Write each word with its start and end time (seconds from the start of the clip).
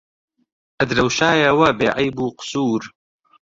ئەدرەوشایەوە 0.79 1.69
بێعەیب 1.79 2.15
و 2.19 2.33
قوسوور 2.37 2.83